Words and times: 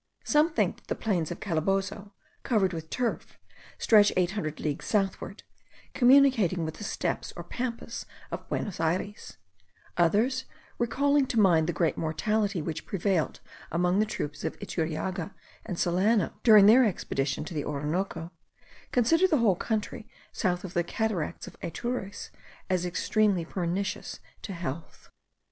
Some 0.23 0.49
think 0.51 0.77
that 0.77 0.87
the 0.87 0.95
plains 0.95 1.29
of 1.29 1.39
Calabozo, 1.39 2.11
covered 2.41 2.73
with 2.73 2.89
turf, 2.89 3.37
stretch 3.77 4.11
eight 4.17 4.31
hundred 4.31 4.59
leagues 4.59 4.87
southward, 4.87 5.43
communicating 5.93 6.65
with 6.65 6.77
the 6.77 6.83
Steppes 6.83 7.31
or 7.35 7.43
Pampas 7.43 8.07
of 8.31 8.49
Buenos 8.49 8.79
Ayres; 8.79 9.37
others, 9.97 10.45
recalling 10.79 11.27
to 11.27 11.39
mind 11.39 11.67
the 11.67 11.71
great 11.71 11.99
mortality 11.99 12.63
which 12.63 12.87
prevailed 12.87 13.41
among 13.71 13.99
the 13.99 14.07
troops 14.07 14.43
of 14.43 14.57
Iturriaga 14.57 15.35
and 15.67 15.77
Solano, 15.77 16.33
during 16.41 16.65
their 16.65 16.83
expedition 16.83 17.45
to 17.45 17.53
the 17.53 17.63
Orinoco, 17.63 18.31
consider 18.91 19.27
the 19.27 19.37
whole 19.37 19.55
country, 19.55 20.09
south 20.31 20.63
of 20.63 20.73
the 20.73 20.83
cataracts 20.83 21.45
of 21.45 21.55
Atures, 21.61 22.31
as 22.71 22.87
extremely 22.87 23.45
pernicious 23.45 24.19
to 24.41 24.53
health. 24.53 25.11